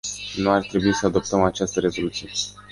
Nu 0.35 0.51
ar 0.51 0.61
trebui 0.61 0.93
să 0.93 1.05
adoptăm 1.05 1.41
această 1.43 1.79
rezoluție. 1.79 2.31